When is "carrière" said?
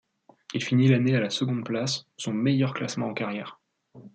3.13-3.59